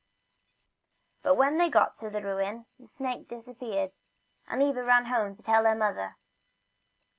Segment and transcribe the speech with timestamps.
[1.21, 3.91] But when they got to the ruin the snake dis appeared,
[4.47, 6.17] and Eva ran home to tell her mother.